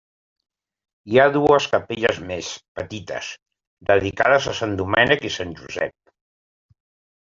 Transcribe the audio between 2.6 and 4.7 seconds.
petites, dedicades a